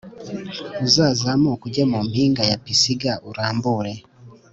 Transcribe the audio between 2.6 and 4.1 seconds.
Pisiga urambure